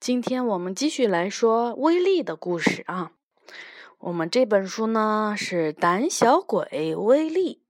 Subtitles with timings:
[0.00, 3.12] 今天我们继续来说威力的故事啊。
[3.98, 7.60] 我们这本书呢是《胆小鬼威力》，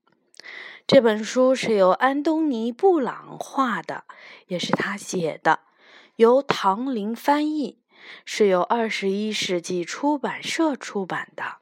[0.87, 4.05] 这本书是由安东尼·布朗画的，
[4.47, 5.59] 也是他写的，
[6.15, 7.81] 由唐林翻译，
[8.23, 11.57] 是由二十一世纪出版社出版的。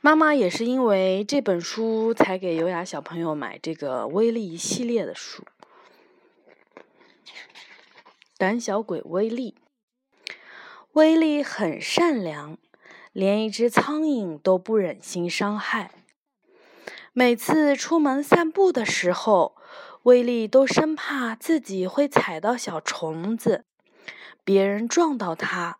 [0.00, 5.44] 妈妈也是因为这本书才给优雅小朋友买这个威力系列的书。
[8.38, 9.56] 胆小鬼威力，
[10.92, 12.58] 威力很善良，
[13.12, 16.04] 连一只苍蝇都不忍心伤害。
[17.14, 19.56] 每次出门散步的时候，
[20.02, 23.64] 威力都生怕自己会踩到小虫子，
[24.44, 25.78] 别人撞到他，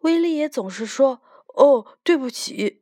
[0.00, 1.20] 威力也总是说
[1.56, 2.80] ：“哦，对不起。”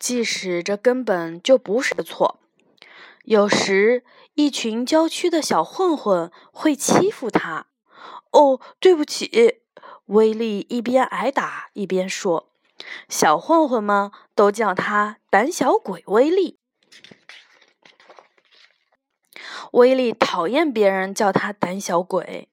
[0.00, 2.40] 即使这根本就不是错，
[3.24, 7.66] 有时一群郊区的小混混会欺负他。
[8.30, 9.60] 哦，对不起，
[10.06, 12.52] 威力一边挨打一边说
[13.08, 16.58] ：“小混混们都叫他胆小鬼威力。”
[19.72, 22.50] 威力讨厌别人叫他胆小鬼。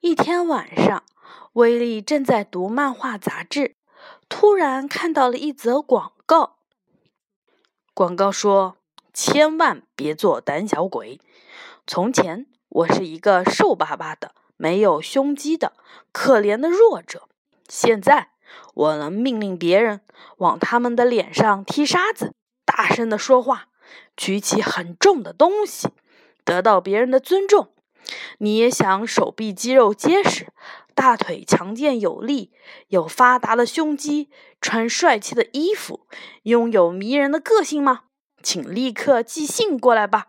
[0.00, 1.02] 一天晚上，
[1.54, 3.76] 威力正在读漫画杂志，
[4.28, 6.58] 突然看到了一则广告。
[7.92, 8.76] 广告说
[9.16, 11.18] ：“千万别做胆小鬼。
[11.86, 15.72] 从前我是一个瘦巴巴的、没有胸肌的
[16.12, 17.26] 可怜的弱者。
[17.66, 18.32] 现在
[18.74, 20.02] 我能命令别人
[20.36, 22.34] 往他们的脸上踢沙子，
[22.66, 23.68] 大声的说话，
[24.18, 25.88] 举起很重的东西，
[26.44, 27.70] 得到别人的尊重。
[28.36, 30.48] 你也想手臂肌肉结实，
[30.94, 32.52] 大腿强健有力，
[32.88, 34.28] 有发达的胸肌？”
[34.60, 36.06] 穿帅气的衣服，
[36.42, 38.02] 拥有迷人的个性吗？
[38.46, 40.28] 请立刻寄信过来吧。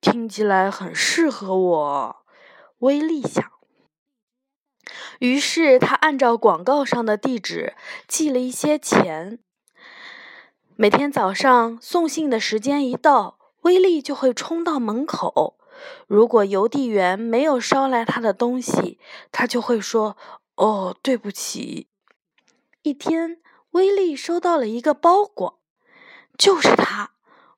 [0.00, 2.16] 听起来很适合我，
[2.78, 3.44] 威力想。
[5.18, 7.74] 于是他按照广告上的地址
[8.08, 9.38] 寄了一些钱。
[10.76, 15.58] 每天早上送信的时间一到，威力就会冲到门口。
[16.06, 18.98] 如果邮递员没有捎来他的东西，
[19.30, 20.16] 他就会说
[20.56, 21.88] ：“哦，对不起。”
[22.80, 23.42] 一天，
[23.72, 25.59] 威力收到了一个包裹，
[26.40, 27.10] 就是他。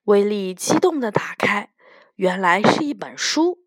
[0.07, 1.71] 威力激动地打开，
[2.17, 3.61] 原来是一本书。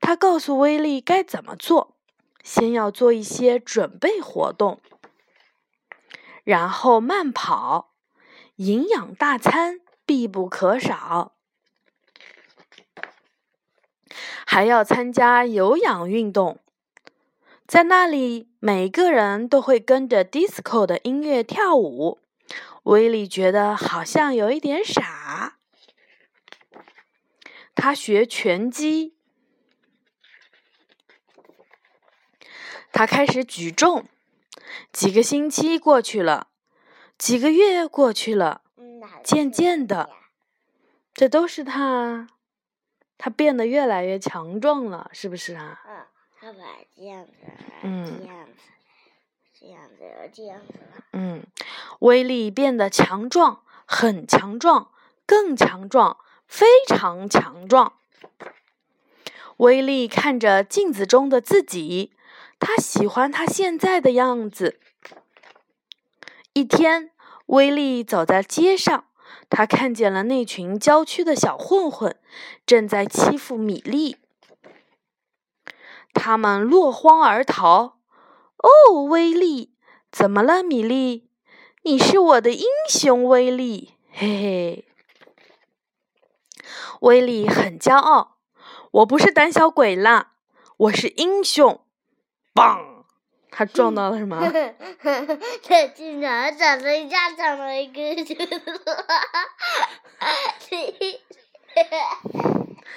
[0.00, 1.94] 他告诉威力该怎么做：
[2.42, 4.80] 先要做一些准备活动，
[6.42, 7.92] 然后慢跑，
[8.56, 11.36] 营养大餐必不可少，
[14.44, 16.58] 还要参加有氧运动。
[17.68, 22.18] 在那里，每个人都会跟着 disco 的音乐跳舞。
[22.88, 25.58] 威利觉得好像有一点傻。
[27.74, 29.14] 他学拳击，
[32.90, 34.08] 他开始举重。
[34.90, 36.48] 几个星期过去了，
[37.18, 38.62] 几个月过去了，
[39.22, 40.08] 渐渐的，
[41.12, 42.26] 这都是他，
[43.18, 45.78] 他变得越来越强壮了，是不是啊？
[46.40, 46.58] 他把
[46.96, 47.32] 这样子，
[47.82, 48.52] 嗯，这样子，
[49.60, 51.04] 这样子，这样子了。
[51.12, 51.46] 嗯，
[52.00, 54.90] 威力变得强壮，很强壮，
[55.26, 57.94] 更强壮，非常强壮。
[59.58, 62.12] 威力看着镜子中的自己，
[62.60, 64.78] 他喜欢他现在的样子。
[66.52, 67.10] 一天，
[67.46, 69.06] 威力走在街上，
[69.50, 72.16] 他看见了那群郊区的小混混
[72.64, 74.18] 正在欺负米粒。
[76.14, 77.98] 他们落荒而逃。
[78.56, 79.72] 哦，威力，
[80.10, 81.27] 怎么了，米粒？
[81.88, 84.84] 你是我的英雄，威力，嘿嘿。
[87.00, 88.36] 威力很骄傲。
[88.90, 90.32] 我不是胆小鬼啦，
[90.76, 91.80] 我是英雄。
[92.52, 93.06] 棒！
[93.50, 94.38] 他撞到了什么？
[95.62, 98.02] 他经常长了一下，长了一个。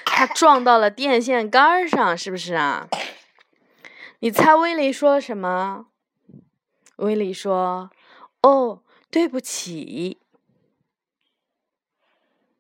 [0.03, 2.89] 他撞到了电线杆上，是不是啊？
[4.19, 5.86] 你猜威力说什么？
[6.98, 7.89] 威力说
[8.42, 10.20] ：“哦，对不起。”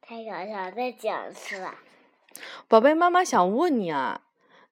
[0.01, 1.79] 太搞笑，再讲一次吧。
[2.67, 4.21] 宝贝，妈妈想问你啊，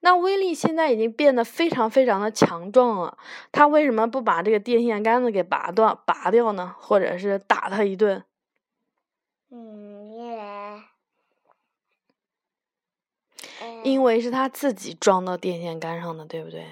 [0.02, 3.18] 那威力现在已经变得非常非常的强壮了，
[3.52, 6.76] 他为什么不把这个电线杆子给拔断、拔掉呢？
[6.80, 8.24] 或者是打他一顿？
[9.50, 10.40] 嗯，因为。
[13.84, 16.66] 因为是他自己撞到电线杆上的，对不对？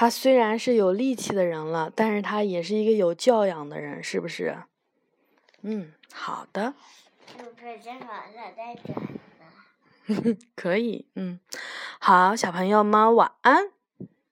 [0.00, 4.56] 他虽然是有力气的人了，但是他也是一个有教养的人，是不是？
[5.62, 6.74] 嗯，好的。
[10.54, 11.40] 可以，嗯，
[11.98, 13.72] 好，小朋友们晚安。